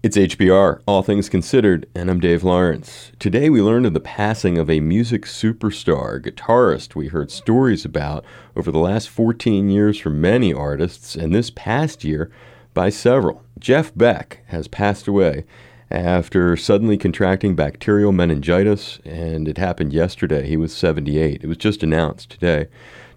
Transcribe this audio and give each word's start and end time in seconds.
It's 0.00 0.16
HPR, 0.16 0.80
All 0.86 1.02
Things 1.02 1.28
Considered, 1.28 1.88
and 1.92 2.08
I'm 2.08 2.20
Dave 2.20 2.44
Lawrence. 2.44 3.10
Today 3.18 3.50
we 3.50 3.60
learned 3.60 3.84
of 3.84 3.94
the 3.94 4.00
passing 4.00 4.56
of 4.56 4.70
a 4.70 4.78
music 4.78 5.22
superstar, 5.24 6.22
guitarist 6.22 6.94
we 6.94 7.08
heard 7.08 7.32
stories 7.32 7.84
about 7.84 8.24
over 8.54 8.70
the 8.70 8.78
last 8.78 9.08
14 9.08 9.68
years 9.68 9.98
from 9.98 10.20
many 10.20 10.54
artists, 10.54 11.16
and 11.16 11.34
this 11.34 11.50
past 11.50 12.04
year 12.04 12.30
by 12.74 12.90
several. 12.90 13.42
Jeff 13.58 13.92
Beck 13.92 14.44
has 14.46 14.68
passed 14.68 15.08
away 15.08 15.44
after 15.90 16.56
suddenly 16.56 16.96
contracting 16.96 17.56
bacterial 17.56 18.12
meningitis, 18.12 19.00
and 19.04 19.48
it 19.48 19.58
happened 19.58 19.92
yesterday. 19.92 20.46
He 20.46 20.56
was 20.56 20.72
78. 20.72 21.42
It 21.42 21.48
was 21.48 21.56
just 21.56 21.82
announced 21.82 22.30
today. 22.30 22.68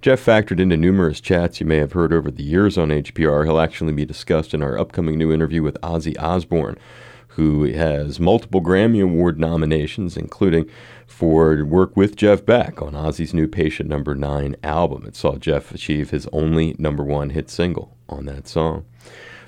Jeff 0.01 0.25
factored 0.25 0.59
into 0.59 0.75
numerous 0.75 1.21
chats 1.21 1.59
you 1.59 1.65
may 1.67 1.77
have 1.77 1.91
heard 1.91 2.11
over 2.11 2.31
the 2.31 2.41
years 2.41 2.75
on 2.75 2.89
HPR. 2.89 3.45
He'll 3.45 3.59
actually 3.59 3.93
be 3.93 4.03
discussed 4.03 4.51
in 4.51 4.63
our 4.63 4.75
upcoming 4.75 5.15
new 5.15 5.31
interview 5.31 5.61
with 5.61 5.79
Ozzy 5.81 6.19
Osbourne, 6.19 6.79
who 7.27 7.65
has 7.65 8.19
multiple 8.19 8.63
Grammy 8.63 9.03
Award 9.03 9.39
nominations, 9.39 10.17
including 10.17 10.67
for 11.05 11.63
work 11.63 11.95
with 11.95 12.15
Jeff 12.15 12.43
Beck 12.43 12.81
on 12.81 12.93
Ozzy's 12.93 13.31
new 13.31 13.47
Patient 13.47 13.87
Number 13.87 14.15
9 14.15 14.55
album. 14.63 15.05
It 15.05 15.15
saw 15.15 15.35
Jeff 15.35 15.71
achieve 15.71 16.09
his 16.09 16.27
only 16.33 16.75
number 16.79 17.03
one 17.03 17.29
hit 17.29 17.47
single 17.51 17.95
on 18.09 18.25
that 18.25 18.47
song. 18.47 18.85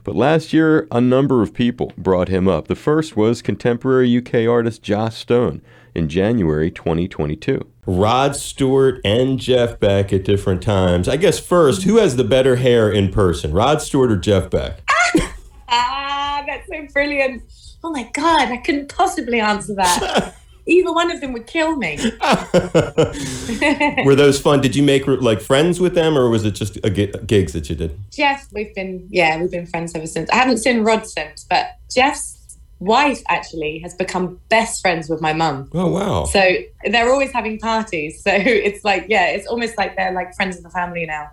But 0.03 0.15
last 0.15 0.53
year, 0.53 0.87
a 0.91 1.01
number 1.01 1.41
of 1.41 1.55
people 1.55 1.93
brought 1.97 2.27
him 2.27 2.47
up. 2.47 2.67
The 2.67 2.75
first 2.75 3.17
was 3.17 3.41
contemporary 3.41 4.15
UK 4.15 4.47
artist 4.47 4.83
Joss 4.83 5.17
Stone 5.17 5.63
in 5.95 6.09
January 6.09 6.69
2022. 6.69 7.72
Rod 7.85 8.35
Stewart 8.35 9.01
and 9.03 9.39
Jeff 9.39 9.79
Beck 9.79 10.13
at 10.13 10.23
different 10.23 10.61
times. 10.61 11.09
I 11.09 11.17
guess 11.17 11.39
first, 11.39 11.83
who 11.83 11.97
has 11.97 12.15
the 12.15 12.23
better 12.23 12.55
hair 12.55 12.89
in 12.89 13.11
person, 13.11 13.51
Rod 13.51 13.81
Stewart 13.81 14.11
or 14.11 14.17
Jeff 14.17 14.49
Beck? 14.49 14.81
ah, 15.67 16.43
that's 16.47 16.67
so 16.67 16.87
brilliant. 16.93 17.43
Oh 17.83 17.91
my 17.91 18.09
God, 18.13 18.49
I 18.49 18.57
couldn't 18.57 18.93
possibly 18.93 19.39
answer 19.39 19.75
that. 19.75 20.35
Either 20.65 20.93
one 20.93 21.11
of 21.11 21.19
them 21.19 21.33
would 21.33 21.45
kill 21.45 21.75
me. 21.75 21.97
Were 24.05 24.15
those 24.15 24.39
fun? 24.39 24.61
Did 24.61 24.77
you 24.77 24.83
make 24.83 25.05
like 25.05 25.41
friends 25.41 25.81
with 25.81 25.93
them, 25.93 26.17
or 26.17 26.29
was 26.29 26.45
it 26.45 26.51
just 26.51 26.77
a 26.85 26.89
gigs 26.89 27.51
that 27.51 27.69
you 27.69 27.75
did? 27.75 27.99
Jeff, 28.11 28.47
we've 28.53 28.73
been 28.73 29.05
yeah, 29.09 29.41
we've 29.41 29.51
been 29.51 29.65
friends 29.65 29.93
ever 29.93 30.07
since. 30.07 30.29
I 30.29 30.35
haven't 30.35 30.59
seen 30.59 30.85
Rod 30.85 31.05
since, 31.05 31.45
but 31.49 31.79
Jeff's 31.93 32.42
wife 32.83 33.21
actually 33.29 33.79
has 33.79 33.93
become 33.93 34.39
best 34.49 34.81
friends 34.81 35.09
with 35.09 35.21
my 35.21 35.33
mum. 35.33 35.69
Oh 35.73 35.87
wow! 35.87 36.25
So 36.25 36.41
they're 36.85 37.11
always 37.11 37.31
having 37.31 37.59
parties. 37.59 38.21
So 38.23 38.31
it's 38.35 38.83
like 38.83 39.05
yeah, 39.09 39.27
it's 39.27 39.47
almost 39.47 39.77
like 39.77 39.95
they're 39.95 40.13
like 40.13 40.35
friends 40.35 40.57
of 40.57 40.63
the 40.63 40.69
family 40.69 41.05
now. 41.05 41.29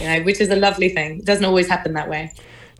You 0.00 0.06
know, 0.06 0.22
which 0.22 0.40
is 0.40 0.50
a 0.50 0.56
lovely 0.56 0.88
thing. 0.88 1.20
It 1.20 1.24
doesn't 1.24 1.44
always 1.44 1.68
happen 1.68 1.92
that 1.94 2.08
way. 2.08 2.32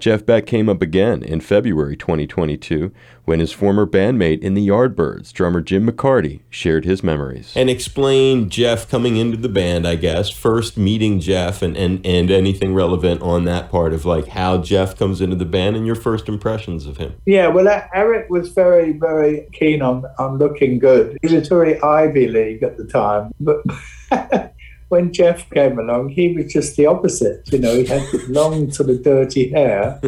Jeff 0.04 0.26
Beck 0.26 0.44
came 0.44 0.68
up 0.68 0.82
again 0.82 1.22
in 1.22 1.40
February 1.40 1.96
2022 1.96 2.92
when 3.24 3.40
his 3.40 3.52
former 3.52 3.86
bandmate 3.86 4.42
in 4.42 4.52
the 4.52 4.68
Yardbirds, 4.68 5.32
drummer 5.32 5.62
Jim 5.62 5.88
McCarty, 5.88 6.40
shared 6.50 6.84
his 6.84 7.02
memories. 7.02 7.54
And 7.56 7.70
explained 7.70 8.52
Jeff 8.52 8.86
coming 8.86 9.16
into 9.16 9.38
the 9.38 9.48
band, 9.48 9.88
I 9.88 9.94
guess, 9.94 10.28
first 10.28 10.76
meeting 10.76 11.20
Jeff 11.20 11.62
and, 11.62 11.74
and, 11.74 12.04
and 12.04 12.30
anything 12.30 12.74
relevant 12.74 13.22
on 13.22 13.46
that 13.46 13.70
part 13.70 13.94
of 13.94 14.04
like 14.04 14.28
how 14.28 14.58
Jeff 14.58 14.94
comes 14.94 15.22
into 15.22 15.36
the 15.36 15.46
band 15.46 15.74
and 15.74 15.86
your 15.86 15.94
first 15.94 16.28
impressions 16.28 16.84
of 16.84 16.98
him. 16.98 17.14
Yeah, 17.24 17.48
well, 17.48 17.88
Eric 17.94 18.28
was 18.28 18.50
very, 18.50 18.92
very 18.92 19.48
keen 19.54 19.80
on, 19.80 20.04
on 20.18 20.36
looking 20.36 20.78
good. 20.78 21.16
He 21.22 21.34
was 21.34 21.48
very 21.48 21.80
Ivy 21.80 22.28
League 22.28 22.62
at 22.62 22.76
the 22.76 22.84
time. 22.84 23.32
But 23.40 23.62
when 24.94 25.12
Jeff 25.12 25.50
came 25.50 25.76
along, 25.76 26.10
he 26.10 26.32
was 26.34 26.52
just 26.52 26.76
the 26.76 26.86
opposite. 26.86 27.52
You 27.52 27.58
know, 27.58 27.74
he 27.74 27.84
had 27.84 28.06
long, 28.28 28.70
sort 28.70 28.90
of 28.90 29.02
dirty 29.02 29.50
hair, 29.50 30.00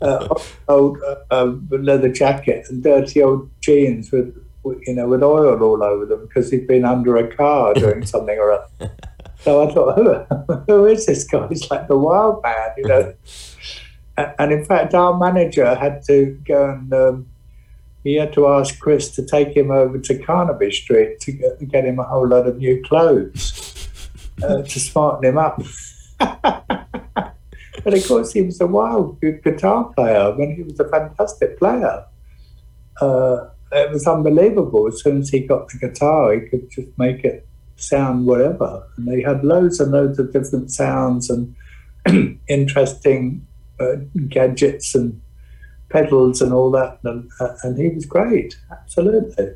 uh, 0.00 0.34
old 0.68 0.96
uh, 1.02 1.16
uh, 1.30 1.52
leather 1.70 2.10
jacket, 2.10 2.66
and 2.70 2.82
dirty 2.82 3.22
old 3.22 3.50
jeans 3.60 4.10
with, 4.10 4.34
you 4.64 4.94
know, 4.94 5.08
with 5.08 5.22
oil 5.22 5.62
all 5.62 5.82
over 5.82 6.06
them 6.06 6.26
because 6.26 6.50
he'd 6.50 6.66
been 6.66 6.86
under 6.86 7.18
a 7.18 7.36
car 7.36 7.74
doing 7.74 8.06
something 8.06 8.38
or 8.38 8.52
other. 8.52 8.92
So 9.40 9.68
I 9.68 9.74
thought, 9.74 9.96
who, 9.96 10.54
who 10.66 10.86
is 10.86 11.04
this 11.04 11.24
guy? 11.24 11.46
He's 11.48 11.70
like 11.70 11.86
the 11.86 11.98
wild 11.98 12.42
man, 12.42 12.70
you 12.78 12.84
know. 12.84 13.14
and 14.16 14.52
in 14.52 14.64
fact, 14.64 14.94
our 14.94 15.18
manager 15.18 15.74
had 15.74 16.02
to 16.04 16.38
go 16.46 16.70
and 16.70 16.94
um, 16.94 17.26
he 18.04 18.14
had 18.14 18.32
to 18.32 18.48
ask 18.48 18.78
Chris 18.78 19.10
to 19.16 19.26
take 19.26 19.54
him 19.54 19.70
over 19.70 19.98
to 19.98 20.18
Carnaby 20.18 20.72
Street 20.72 21.20
to 21.20 21.32
get, 21.32 21.68
get 21.68 21.84
him 21.84 21.98
a 21.98 22.04
whole 22.04 22.26
lot 22.26 22.46
of 22.46 22.56
new 22.56 22.82
clothes 22.82 23.69
uh, 24.42 24.62
to 24.62 24.80
smarten 24.80 25.24
him 25.24 25.38
up. 25.38 25.62
but 26.18 27.94
of 27.94 28.06
course, 28.06 28.32
he 28.32 28.42
was 28.42 28.60
a 28.60 28.66
wild 28.66 29.20
guitar 29.20 29.92
player. 29.94 30.32
I 30.32 30.36
mean, 30.36 30.56
he 30.56 30.62
was 30.62 30.78
a 30.80 30.88
fantastic 30.88 31.58
player. 31.58 32.04
Uh, 33.00 33.48
it 33.72 33.90
was 33.90 34.06
unbelievable. 34.06 34.86
As 34.88 35.02
soon 35.02 35.20
as 35.20 35.30
he 35.30 35.40
got 35.40 35.68
the 35.68 35.78
guitar, 35.78 36.34
he 36.34 36.48
could 36.48 36.70
just 36.70 36.88
make 36.98 37.24
it 37.24 37.46
sound 37.76 38.26
whatever. 38.26 38.86
And 38.96 39.12
he 39.14 39.22
had 39.22 39.44
loads 39.44 39.80
and 39.80 39.92
loads 39.92 40.18
of 40.18 40.32
different 40.32 40.70
sounds 40.70 41.30
and 41.30 41.54
interesting 42.48 43.46
uh, 43.78 43.96
gadgets 44.28 44.94
and 44.94 45.20
pedals 45.90 46.40
and 46.40 46.52
all 46.52 46.70
that, 46.70 46.98
and, 47.02 47.30
and 47.62 47.76
he 47.76 47.88
was 47.88 48.06
great. 48.06 48.56
Absolutely. 48.70 49.48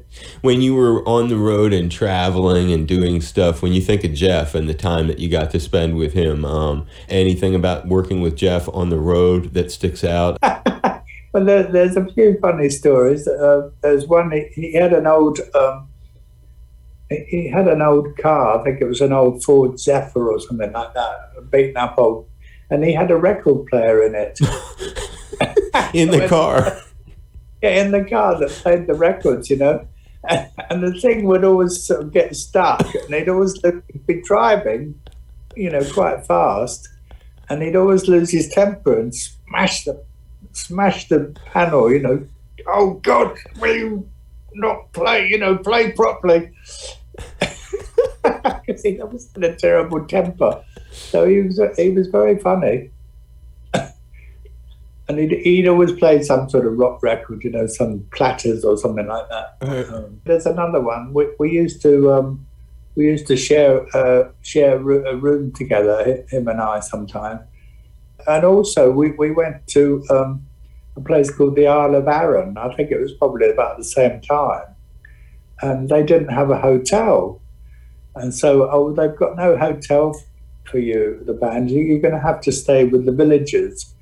When 0.43 0.61
you 0.61 0.75
were 0.75 1.07
on 1.09 1.29
the 1.29 1.37
road 1.37 1.73
and 1.73 1.91
traveling 1.91 2.73
and 2.73 2.87
doing 2.87 3.21
stuff, 3.21 3.63
when 3.63 3.73
you 3.73 3.81
think 3.81 4.05
of 4.05 4.13
Jeff 4.13 4.55
and 4.55 4.69
the 4.69 4.75
time 4.75 5.07
that 5.07 5.21
you 5.21 5.29
got 5.29 5.51
to 5.53 5.61
spend 5.61 5.97
with 5.97 6.13
him, 6.13 6.45
um, 6.45 6.87
anything 7.09 7.55
about 7.55 7.87
working 7.87 8.21
with 8.21 8.37
Jeff 8.37 8.69
on 8.69 8.91
the 8.91 8.99
road 8.99 9.55
that 9.55 9.71
sticks 9.71 10.05
out? 10.05 10.39
well, 10.43 11.45
there, 11.45 11.63
there's 11.63 11.97
a 11.97 12.07
few 12.13 12.37
funny 12.41 12.69
stories. 12.69 13.27
Uh, 13.27 13.71
there's 13.81 14.07
one 14.07 14.31
he, 14.33 14.49
he 14.55 14.73
had 14.75 14.93
an 14.93 15.07
old. 15.07 15.39
Um, 15.55 15.89
he 17.11 17.49
had 17.49 17.69
an 17.69 17.83
old 17.83 18.17
car, 18.17 18.59
I 18.59 18.65
think 18.65 18.81
it 18.81 18.87
was 18.87 19.01
an 19.01 19.13
old 19.13 19.45
Ford 19.45 19.79
Zephyr 19.79 20.33
or 20.33 20.41
something 20.41 20.73
like 20.73 20.95
that, 20.95 21.31
a 21.37 21.43
beaten 21.43 21.77
up 21.77 21.97
old, 21.99 22.29
and 22.71 22.83
he 22.83 22.93
had 22.93 23.11
a 23.11 23.17
record 23.17 23.67
player 23.67 24.03
in 24.03 24.15
it. 24.15 24.41
in 25.95 26.11
the 26.11 26.29
car. 26.29 26.81
Yeah, 27.63 27.83
in 27.83 27.93
the 27.93 28.05
car 28.05 28.39
that 28.41 28.51
played 28.51 28.87
the 28.87 28.93
records, 28.93 29.49
you 29.49 29.57
know. 29.57 29.89
And, 30.29 30.51
and 30.69 30.83
the 30.83 31.01
thing 31.01 31.25
would 31.25 31.45
always 31.45 31.83
sort 31.83 32.03
of 32.03 32.13
get 32.13 32.37
stuck, 32.37 32.85
and 32.95 33.15
he'd 33.15 33.31
always 33.31 33.59
be 33.59 34.21
driving, 34.21 35.01
you 35.57 35.71
know, 35.71 35.83
quite 35.95 36.27
fast, 36.27 36.87
and 37.49 37.63
he'd 37.63 37.75
always 37.75 38.07
lose 38.07 38.31
his 38.31 38.51
temper 38.51 39.01
and 39.01 39.15
smash 39.15 39.85
the 39.85 40.05
smash 40.53 41.09
the 41.09 41.35
panel, 41.47 41.91
you 41.91 42.01
know. 42.01 42.29
Oh 42.67 43.01
God, 43.03 43.35
will 43.59 43.75
you 43.75 44.11
not 44.53 44.93
play? 44.93 45.27
You 45.27 45.39
know, 45.39 45.57
play 45.57 45.93
properly. 45.93 46.51
Because 48.67 48.83
he 48.83 48.95
was 48.95 49.31
in 49.37 49.45
a 49.45 49.57
terrible 49.57 50.05
temper. 50.05 50.63
So 50.91 51.27
he 51.27 51.41
was 51.41 51.59
he 51.79 51.91
was 51.91 52.09
very 52.09 52.39
funny 52.39 52.91
and 55.19 55.31
he'd, 55.31 55.41
he'd, 55.41 55.69
always 55.69 55.93
play 55.93 56.23
some 56.23 56.49
sort 56.49 56.67
of 56.67 56.77
rock 56.77 57.03
record, 57.03 57.43
you 57.45 57.51
know, 57.51 57.67
some 57.67 58.05
Platters 58.13 58.65
or 58.65 58.77
something 58.77 59.07
like 59.07 59.29
that. 59.29 59.57
Uh-huh. 59.61 59.97
Um, 59.97 60.21
there's 60.25 60.47
another 60.47 60.81
one. 60.81 61.13
We, 61.13 61.29
we 61.39 61.51
used 61.51 61.83
to 61.83 62.13
um, 62.13 62.47
we 62.95 63.07
used 63.07 63.27
to 63.29 63.37
share 63.37 63.87
uh, 63.97 64.31
share 64.43 64.77
a 64.77 65.17
room 65.17 65.53
together, 65.53 66.25
him 66.29 66.49
and 66.49 66.61
I, 66.61 66.81
sometime. 66.81 67.41
And 68.27 68.45
also, 68.45 68.91
we, 68.91 69.11
we 69.13 69.31
went 69.33 69.67
to 69.69 70.03
um, 70.11 70.47
a 70.97 71.01
place 71.01 71.31
called 71.31 71.57
the 71.57 71.67
Isle 71.67 71.95
of 71.95 72.09
Arran. 72.09 72.57
I 72.57 72.75
think 72.75 72.91
it 72.91 73.01
was 73.01 73.13
probably 73.13 73.51
about 73.51 73.77
the 73.77 73.85
same 73.85 74.21
time, 74.21 74.67
and 75.61 75.89
they 75.89 76.03
didn't 76.03 76.31
have 76.31 76.51
a 76.51 76.59
hotel, 76.59 77.41
and 78.15 78.35
so 78.35 78.69
oh, 78.71 78.93
they've 78.93 79.17
got 79.17 79.37
no 79.37 79.57
hotel 79.57 80.21
for 80.65 80.79
you, 80.79 81.21
the 81.27 81.35
band. 81.35 81.71
You're 81.71 82.01
going 82.01 82.15
to 82.15 82.21
have 82.21 82.41
to 82.43 82.53
stay 82.53 82.85
with 82.85 83.05
the 83.07 83.13
villagers 83.13 83.95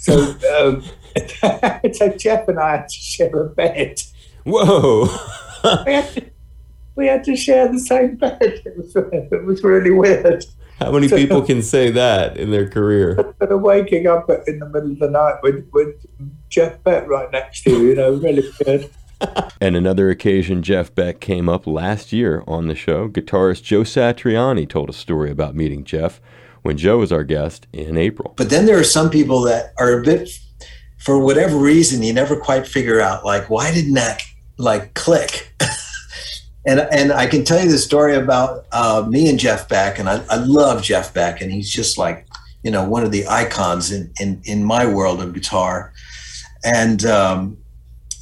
so, 0.00 0.34
um, 0.56 0.82
so 1.92 2.08
Jeff 2.16 2.48
and 2.48 2.58
I 2.58 2.70
had 2.76 2.88
to 2.88 2.94
share 2.94 3.38
a 3.38 3.50
bed. 3.50 4.00
Whoa! 4.44 5.02
we, 5.84 5.92
had 5.92 6.14
to, 6.14 6.24
we 6.96 7.06
had 7.06 7.24
to 7.24 7.36
share 7.36 7.70
the 7.70 7.78
same 7.78 8.16
bed. 8.16 8.38
It 8.40 8.78
was, 8.78 8.96
it 8.96 9.44
was 9.44 9.62
really 9.62 9.90
weird. 9.90 10.46
How 10.78 10.90
many 10.90 11.06
so, 11.06 11.16
people 11.16 11.42
can 11.46 11.60
say 11.60 11.90
that 11.90 12.38
in 12.38 12.50
their 12.50 12.66
career? 12.66 13.34
Waking 13.40 14.06
up 14.06 14.30
in 14.46 14.58
the 14.58 14.70
middle 14.70 14.92
of 14.92 14.98
the 15.00 15.10
night 15.10 15.34
with, 15.42 15.68
with 15.74 16.06
Jeff 16.48 16.82
Beck 16.82 17.06
right 17.06 17.30
next 17.30 17.64
to 17.64 17.70
you, 17.70 17.88
you 17.88 17.94
know, 17.94 18.14
really 18.14 18.50
good. 18.64 18.90
and 19.60 19.76
another 19.76 20.08
occasion 20.08 20.62
Jeff 20.62 20.94
Beck 20.94 21.20
came 21.20 21.46
up 21.46 21.66
last 21.66 22.10
year 22.10 22.42
on 22.46 22.68
the 22.68 22.74
show. 22.74 23.06
Guitarist 23.06 23.64
Joe 23.64 23.82
Satriani 23.82 24.66
told 24.66 24.88
a 24.88 24.94
story 24.94 25.30
about 25.30 25.54
meeting 25.54 25.84
Jeff 25.84 26.22
when 26.62 26.76
Joe 26.76 26.98
was 26.98 27.12
our 27.12 27.24
guest 27.24 27.66
in 27.72 27.96
April. 27.96 28.34
But 28.36 28.50
then 28.50 28.66
there 28.66 28.78
are 28.78 28.84
some 28.84 29.10
people 29.10 29.42
that 29.42 29.72
are 29.78 29.98
a 29.98 30.02
bit, 30.02 30.30
for 30.98 31.18
whatever 31.18 31.56
reason, 31.56 32.02
you 32.02 32.12
never 32.12 32.36
quite 32.36 32.66
figure 32.66 33.00
out, 33.00 33.24
like, 33.24 33.48
why 33.48 33.72
didn't 33.72 33.94
that 33.94 34.22
like 34.58 34.94
click? 34.94 35.54
and 36.66 36.80
and 36.80 37.12
I 37.12 37.26
can 37.26 37.44
tell 37.44 37.62
you 37.62 37.70
the 37.70 37.78
story 37.78 38.14
about 38.16 38.66
uh, 38.72 39.06
me 39.08 39.28
and 39.28 39.38
Jeff 39.38 39.68
Beck, 39.68 39.98
and 39.98 40.08
I, 40.08 40.22
I 40.28 40.36
love 40.36 40.82
Jeff 40.82 41.14
Beck, 41.14 41.40
and 41.40 41.50
he's 41.50 41.70
just 41.70 41.96
like, 41.96 42.26
you 42.62 42.70
know, 42.70 42.86
one 42.86 43.02
of 43.02 43.12
the 43.12 43.26
icons 43.26 43.90
in 43.90 44.12
in, 44.20 44.40
in 44.44 44.64
my 44.64 44.86
world 44.86 45.22
of 45.22 45.32
guitar. 45.32 45.92
And 46.62 47.04
um, 47.06 47.56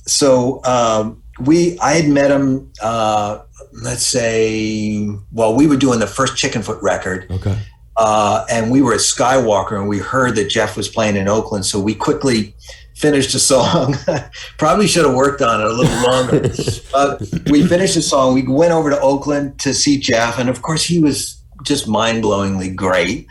so 0.06 0.62
um, 0.64 1.22
we 1.40 1.78
I 1.80 1.94
had 1.94 2.08
met 2.08 2.30
him. 2.30 2.70
Uh, 2.80 3.40
let's 3.82 4.06
say, 4.06 5.08
well, 5.32 5.54
we 5.54 5.66
were 5.66 5.76
doing 5.76 6.00
the 6.00 6.06
first 6.06 6.34
Chickenfoot 6.34 6.82
record. 6.82 7.30
Okay. 7.30 7.58
Uh, 7.98 8.46
and 8.48 8.70
we 8.70 8.80
were 8.80 8.94
at 8.94 9.00
Skywalker, 9.00 9.76
and 9.76 9.88
we 9.88 9.98
heard 9.98 10.36
that 10.36 10.48
Jeff 10.48 10.76
was 10.76 10.88
playing 10.88 11.16
in 11.16 11.26
Oakland, 11.26 11.66
so 11.66 11.80
we 11.80 11.94
quickly 11.94 12.54
finished 12.94 13.32
the 13.32 13.40
song. 13.40 13.96
Probably 14.58 14.86
should 14.86 15.04
have 15.04 15.14
worked 15.14 15.42
on 15.42 15.60
it 15.60 15.66
a 15.66 15.72
little 15.72 16.02
longer. 16.02 16.52
uh, 16.94 17.16
we 17.50 17.66
finished 17.66 17.96
the 17.96 18.02
song. 18.02 18.34
We 18.34 18.42
went 18.42 18.72
over 18.72 18.88
to 18.90 19.00
Oakland 19.00 19.58
to 19.60 19.74
see 19.74 19.98
Jeff, 19.98 20.38
and 20.38 20.48
of 20.48 20.62
course, 20.62 20.84
he 20.84 21.00
was 21.00 21.42
just 21.64 21.88
mind 21.88 22.22
blowingly 22.22 22.74
great. 22.74 23.26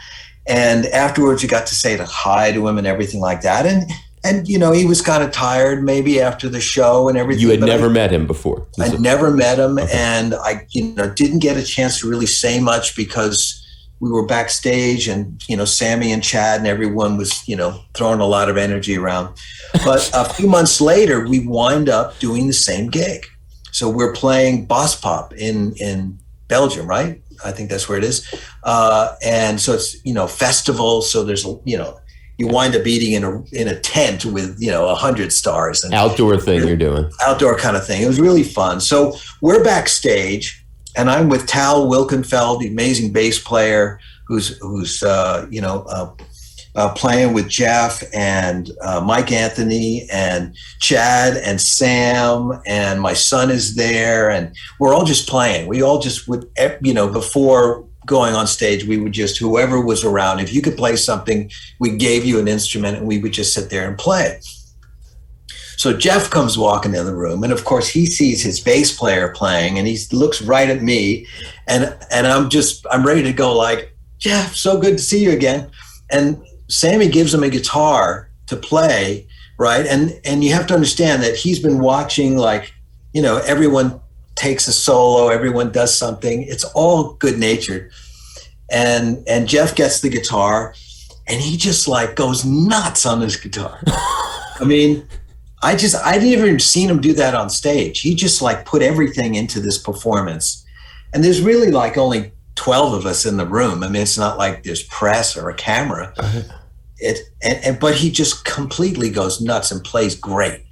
And 0.47 0.85
afterwards, 0.87 1.43
we 1.43 1.49
got 1.49 1.67
to 1.67 1.75
say 1.75 1.97
hi 1.97 2.51
to 2.51 2.67
him 2.67 2.77
and 2.77 2.85
everything 2.85 3.21
like 3.21 3.41
that. 3.41 3.65
And 3.65 3.89
and 4.25 4.49
you 4.49 4.57
know, 4.57 4.73
he 4.73 4.85
was 4.85 5.01
kind 5.01 5.23
of 5.23 5.31
tired 5.31 5.81
maybe 5.81 6.19
after 6.19 6.49
the 6.49 6.59
show 6.59 7.07
and 7.07 7.17
everything. 7.17 7.41
You 7.41 7.51
had 7.51 7.61
never 7.61 7.85
I, 7.85 7.89
met 7.89 8.11
him 8.11 8.27
before. 8.27 8.67
I 8.79 8.89
never 8.97 9.31
met 9.31 9.59
him, 9.59 9.77
okay. 9.77 9.89
and 9.93 10.35
I 10.35 10.65
you 10.71 10.93
know 10.95 11.09
didn't 11.09 11.39
get 11.39 11.55
a 11.55 11.63
chance 11.63 12.01
to 12.01 12.09
really 12.09 12.25
say 12.25 12.59
much 12.59 12.95
because 12.97 13.56
we 13.99 14.11
were 14.11 14.25
backstage 14.25 15.07
and 15.07 15.41
you 15.47 15.57
know 15.57 15.65
sammy 15.65 16.11
and 16.11 16.23
chad 16.23 16.59
and 16.59 16.67
everyone 16.67 17.17
was 17.17 17.47
you 17.47 17.55
know 17.55 17.81
throwing 17.93 18.19
a 18.19 18.25
lot 18.25 18.49
of 18.49 18.57
energy 18.57 18.97
around. 18.97 19.35
But 19.85 20.09
a 20.13 20.25
few 20.25 20.47
months 20.47 20.79
later 20.81 21.27
we 21.27 21.45
wind 21.47 21.89
up 21.89 22.17
doing 22.19 22.47
the 22.47 22.53
same 22.53 22.89
gig. 22.89 23.25
So 23.71 23.89
we're 23.89 24.13
playing 24.13 24.65
boss 24.65 24.99
pop 24.99 25.33
in 25.33 25.73
in 25.77 26.19
belgium 26.47 26.87
right? 26.87 27.21
I 27.43 27.51
think 27.51 27.69
that's 27.69 27.87
where 27.87 27.97
it 27.97 28.03
is. 28.03 28.27
Uh, 28.63 29.15
and 29.23 29.59
so 29.59 29.73
it's 29.73 30.03
you 30.05 30.13
know 30.13 30.27
festival. 30.27 31.01
So 31.01 31.23
there's 31.23 31.45
you 31.65 31.77
know 31.77 31.99
you 32.37 32.47
wind 32.47 32.75
up 32.75 32.85
eating 32.85 33.13
in 33.13 33.23
a 33.23 33.43
in 33.51 33.67
a 33.67 33.79
tent 33.79 34.25
with 34.25 34.55
you 34.59 34.71
know 34.71 34.87
a 34.87 34.95
hundred 34.95 35.33
stars 35.33 35.83
and 35.83 35.93
outdoor 35.93 36.39
thing 36.39 36.67
you're 36.67 36.75
doing. 36.75 37.09
Outdoor 37.25 37.57
kind 37.57 37.75
of 37.75 37.85
thing. 37.85 38.01
It 38.01 38.07
was 38.07 38.19
really 38.19 38.43
fun. 38.43 38.79
So 38.79 39.15
we're 39.41 39.63
backstage 39.63 40.63
and 40.97 41.11
I'm 41.11 41.29
with 41.29 41.45
Tal 41.45 41.87
Wilkenfeld, 41.87 42.59
the 42.59 42.67
amazing 42.67 43.13
bass 43.13 43.39
player 43.39 43.99
who's 44.27 44.57
who's 44.57 45.03
uh, 45.03 45.47
you 45.49 45.61
know 45.61 45.85
uh, 45.87 46.11
uh, 46.75 46.93
playing 46.93 47.33
with 47.33 47.47
Jeff 47.47 48.03
and 48.13 48.71
uh, 48.81 48.99
Mike 49.01 49.31
Anthony 49.31 50.07
and 50.11 50.55
Chad 50.79 51.37
and 51.37 51.61
Sam 51.61 52.59
and 52.65 52.99
my 52.99 53.13
son 53.13 53.49
is 53.49 53.75
there 53.75 54.29
and 54.29 54.53
we're 54.79 54.93
all 54.93 55.05
just 55.05 55.29
playing. 55.29 55.67
We 55.67 55.81
all 55.81 55.99
just 55.99 56.27
would 56.27 56.49
you 56.81 56.93
know 56.93 57.07
before 57.07 57.85
going 58.05 58.33
on 58.33 58.47
stage 58.47 58.85
we 58.85 58.97
would 58.97 59.11
just 59.11 59.37
whoever 59.37 59.81
was 59.81 60.05
around 60.05 60.39
if 60.39 60.53
you 60.53 60.61
could 60.61 60.77
play 60.77 60.95
something 60.95 61.51
we 61.77 61.97
gave 61.97 62.23
you 62.23 62.39
an 62.39 62.47
instrument 62.47 62.97
and 62.97 63.05
we 63.05 63.17
would 63.17 63.33
just 63.33 63.53
sit 63.53 63.69
there 63.69 63.87
and 63.87 63.97
play. 63.97 64.39
So 65.77 65.95
Jeff 65.95 66.31
comes 66.31 66.57
walking 66.57 66.95
in 66.95 67.05
the 67.05 67.15
room, 67.15 67.43
and 67.43 67.53
of 67.53 67.63
course 67.63 67.87
he 67.87 68.07
sees 68.07 68.41
his 68.41 68.59
bass 68.59 68.97
player 68.97 69.29
playing, 69.29 69.77
and 69.77 69.87
he 69.87 69.97
looks 70.11 70.41
right 70.41 70.69
at 70.69 70.81
me, 70.81 71.27
and 71.67 71.95
and 72.11 72.25
I'm 72.25 72.49
just 72.49 72.85
I'm 72.89 73.05
ready 73.05 73.21
to 73.23 73.31
go 73.31 73.55
like 73.55 73.95
Jeff, 74.17 74.55
so 74.55 74.79
good 74.79 74.97
to 74.97 75.03
see 75.03 75.23
you 75.23 75.31
again, 75.31 75.69
and 76.09 76.43
Sammy 76.67 77.07
gives 77.07 77.31
him 77.31 77.43
a 77.43 77.49
guitar 77.49 78.31
to 78.47 78.55
play, 78.55 79.27
right? 79.59 79.85
And 79.85 80.19
and 80.25 80.43
you 80.43 80.51
have 80.53 80.65
to 80.67 80.73
understand 80.73 81.21
that 81.21 81.35
he's 81.35 81.59
been 81.59 81.77
watching 81.77 82.37
like 82.37 82.73
you 83.13 83.21
know 83.21 83.37
everyone 83.45 84.01
takes 84.33 84.67
a 84.67 84.73
solo, 84.73 85.29
everyone 85.29 85.71
does 85.71 85.95
something. 85.95 86.41
It's 86.41 86.63
all 86.63 87.13
good 87.13 87.37
natured, 87.37 87.91
and 88.71 89.23
and 89.27 89.47
Jeff 89.47 89.75
gets 89.75 90.01
the 90.01 90.09
guitar, 90.09 90.73
and 91.27 91.39
he 91.39 91.55
just 91.55 91.87
like 91.87 92.15
goes 92.15 92.43
nuts 92.43 93.05
on 93.05 93.21
his 93.21 93.35
guitar. 93.35 93.79
I 94.59 94.63
mean 94.65 95.07
I 95.63 95.75
just 95.75 95.95
I 96.05 96.13
didn't 96.13 96.27
even 96.27 96.59
seen 96.59 96.89
him 96.89 97.01
do 97.01 97.13
that 97.13 97.33
on 97.33 97.49
stage. 97.49 98.01
He 98.01 98.13
just 98.15 98.41
like 98.41 98.65
put 98.65 98.81
everything 98.81 99.35
into 99.35 99.59
this 99.59 99.77
performance. 99.77 100.63
And 101.13 101.23
there's 101.23 101.41
really 101.41 101.71
like 101.71 101.97
only 101.97 102.31
12 102.55 102.93
of 102.93 103.05
us 103.05 103.25
in 103.25 103.37
the 103.37 103.45
room. 103.45 103.83
I 103.83 103.87
mean, 103.87 104.01
it's 104.01 104.17
not 104.17 104.37
like 104.37 104.63
there's 104.63 104.83
press 104.83 105.35
or 105.37 105.49
a 105.49 105.55
camera. 105.55 106.13
Uh-huh. 106.17 106.41
It 106.97 107.19
and, 107.41 107.63
and 107.63 107.79
but 107.79 107.95
he 107.95 108.11
just 108.11 108.45
completely 108.45 109.09
goes 109.09 109.41
nuts 109.41 109.71
and 109.71 109.83
plays 109.83 110.15
great. 110.15 110.63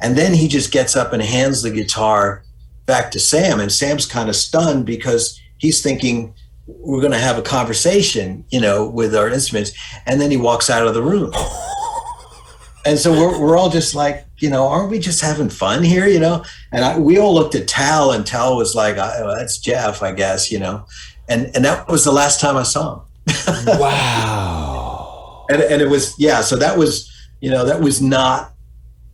And 0.00 0.16
then 0.16 0.34
he 0.34 0.48
just 0.48 0.72
gets 0.72 0.96
up 0.96 1.12
and 1.12 1.22
hands 1.22 1.62
the 1.62 1.70
guitar 1.70 2.42
back 2.84 3.10
to 3.12 3.20
Sam 3.20 3.60
and 3.60 3.72
Sam's 3.72 4.06
kind 4.06 4.28
of 4.28 4.36
stunned 4.36 4.84
because 4.84 5.40
he's 5.58 5.82
thinking 5.82 6.34
we're 6.66 7.00
going 7.00 7.12
to 7.12 7.18
have 7.18 7.38
a 7.38 7.42
conversation, 7.42 8.44
you 8.50 8.60
know, 8.60 8.86
with 8.86 9.14
our 9.14 9.30
instruments 9.30 9.72
and 10.04 10.20
then 10.20 10.30
he 10.30 10.36
walks 10.36 10.68
out 10.68 10.86
of 10.86 10.94
the 10.94 11.02
room. 11.02 11.32
and 12.86 12.98
so 12.98 13.12
we're, 13.12 13.38
we're 13.38 13.56
all 13.56 13.70
just 13.70 13.94
like 13.94 14.25
you 14.38 14.50
know 14.50 14.66
aren't 14.66 14.90
we 14.90 14.98
just 14.98 15.20
having 15.20 15.48
fun 15.48 15.82
here 15.82 16.06
you 16.06 16.20
know? 16.20 16.44
And 16.72 16.84
I, 16.84 16.98
we 16.98 17.18
all 17.18 17.34
looked 17.34 17.54
at 17.54 17.68
tal 17.68 18.12
and 18.12 18.26
tal 18.26 18.56
was 18.56 18.74
like 18.74 18.96
oh, 18.98 19.34
that's 19.36 19.58
jeff 19.58 20.02
i 20.02 20.12
guess 20.12 20.50
you 20.50 20.58
know? 20.58 20.84
And 21.28 21.50
and 21.54 21.64
that 21.64 21.88
was 21.88 22.04
the 22.04 22.12
last 22.12 22.40
time 22.40 22.56
i 22.56 22.62
saw 22.62 22.96
him. 22.96 23.02
Wow. 23.66 25.46
And, 25.50 25.62
and 25.62 25.82
it 25.82 25.88
was 25.88 26.14
yeah 26.18 26.40
so 26.40 26.56
that 26.56 26.76
was 26.78 27.10
you 27.40 27.50
know 27.50 27.64
that 27.64 27.80
was 27.80 28.00
not 28.00 28.52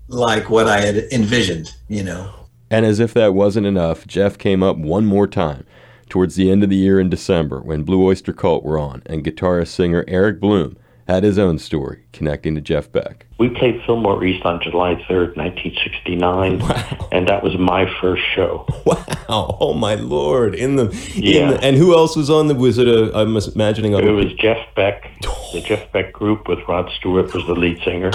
like 0.09 0.51
what 0.51 0.67
i 0.69 0.81
had 0.81 0.97
envisioned 1.13 1.75
you 1.89 2.03
know? 2.03 2.33
And 2.71 2.87
as 2.87 3.01
if 3.01 3.13
that 3.15 3.35
wasn't 3.35 3.67
enough 3.67 4.07
jeff 4.07 4.39
came 4.39 4.63
up 4.63 4.77
one 4.77 5.07
more 5.07 5.27
time 5.27 5.67
towards 6.09 6.37
the 6.37 6.51
end 6.51 6.63
of 6.63 6.69
the 6.71 6.77
year 6.77 7.01
in 7.01 7.09
december 7.09 7.61
when 7.61 7.85
blue 7.85 8.05
oyster 8.05 8.33
cult 8.33 8.65
were 8.65 8.79
on 8.79 9.03
and 9.07 9.25
guitarist 9.25 9.69
singer 9.69 10.05
eric 10.09 10.41
bloom 10.41 10.77
had 11.09 11.25
his 11.25 11.39
own 11.39 11.59
story 11.59 12.05
connecting 12.13 12.55
to 12.55 12.61
Jeff 12.61 12.91
Beck. 12.91 13.27
We 13.39 13.49
played 13.49 13.83
Fillmore 13.85 14.25
East 14.25 14.45
on 14.45 14.63
July 14.63 14.95
3rd, 15.09 15.37
1969, 15.37 16.59
wow. 16.61 17.09
and 17.11 17.27
that 17.29 17.43
was 17.43 17.57
my 17.59 17.93
first 18.01 18.23
show. 18.35 18.67
Wow! 18.85 19.57
Oh 19.61 19.75
my 19.75 19.95
lord! 19.95 20.55
In 20.55 20.77
the 20.77 20.85
yeah, 21.15 21.41
in 21.41 21.51
the, 21.51 21.61
and 21.63 21.77
who 21.77 21.95
else 21.95 22.17
was 22.17 22.31
on 22.31 22.49
the? 22.49 22.55
Was 22.55 22.79
it 22.79 22.89
a? 22.89 23.17
I'm 23.17 23.37
imagining. 23.37 23.93
It 23.95 24.11
was 24.11 24.33
Jeff 24.35 24.59
Beck. 24.75 25.11
The 25.53 25.61
Jeff 25.67 25.91
Beck 25.93 26.13
group 26.13 26.49
with 26.49 26.59
Rod 26.69 26.91
Stewart 26.99 27.33
was 27.35 27.47
the 27.47 27.55
lead 27.55 27.81
singer. 27.85 28.11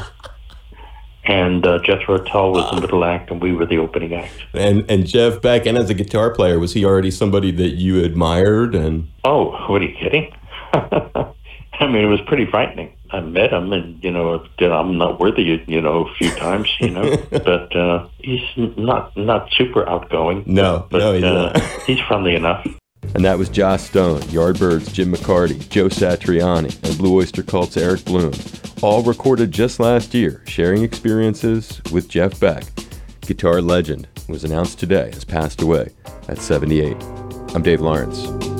And 1.23 1.67
uh, 1.67 1.79
Jethro 1.79 2.19
Tull 2.19 2.53
was 2.53 2.73
the 2.73 2.79
middle 2.79 3.03
act, 3.03 3.31
and 3.31 3.41
we 3.41 3.51
were 3.51 3.65
the 3.65 3.79
opening 3.79 4.13
act. 4.13 4.45
And 4.53 4.89
and 4.89 5.05
Jeff 5.05 5.41
Beck, 5.41 5.65
and 5.65 5.77
as 5.77 5.89
a 5.89 5.93
guitar 5.93 6.33
player, 6.33 6.57
was 6.57 6.73
he 6.73 6.85
already 6.85 7.11
somebody 7.11 7.51
that 7.51 7.71
you 7.71 8.03
admired? 8.03 8.73
And 8.73 9.09
oh, 9.25 9.51
what 9.67 9.81
are 9.81 9.85
you 9.85 9.95
kidding? 9.95 10.33
I 11.79 11.87
mean, 11.87 12.03
it 12.03 12.07
was 12.07 12.21
pretty 12.21 12.45
frightening. 12.45 12.93
I 13.11 13.21
met 13.21 13.53
him, 13.53 13.71
and 13.71 14.03
you 14.03 14.11
know, 14.11 14.45
I'm 14.59 14.97
not 14.97 15.19
worthy, 15.19 15.63
you 15.67 15.81
know, 15.81 16.07
a 16.07 16.13
few 16.15 16.31
times, 16.31 16.69
you 16.79 16.89
know, 16.89 17.17
but 17.31 17.75
uh, 17.75 18.07
he's 18.19 18.41
not 18.55 19.15
not 19.15 19.49
super 19.53 19.87
outgoing. 19.87 20.43
No, 20.45 20.87
but, 20.89 20.99
no, 20.99 21.13
he's 21.13 21.23
uh, 21.23 21.53
not. 21.53 21.61
he's 21.85 21.99
friendly 22.01 22.35
enough. 22.35 22.67
And 23.13 23.23
that 23.23 23.37
was 23.37 23.49
Joss 23.49 23.83
Stone, 23.83 24.21
Yardbirds' 24.23 24.91
Jim 24.91 25.13
McCarty, 25.13 25.69
Joe 25.69 25.87
Satriani, 25.87 26.83
and 26.83 26.97
Blue 26.97 27.15
Oyster 27.15 27.43
Cult's 27.43 27.77
Eric 27.77 28.03
Bloom, 28.03 28.33
all 28.81 29.01
recorded 29.03 29.51
just 29.51 29.79
last 29.79 30.13
year, 30.13 30.43
sharing 30.47 30.83
experiences 30.83 31.81
with 31.91 32.09
Jeff 32.09 32.39
Beck. 32.39 32.63
Guitar 33.21 33.61
legend 33.61 34.07
was 34.27 34.43
announced 34.43 34.79
today 34.79 35.11
has 35.13 35.23
passed 35.23 35.61
away 35.61 35.89
at 36.27 36.39
78. 36.39 36.97
I'm 37.53 37.61
Dave 37.61 37.81
Lawrence. 37.81 38.56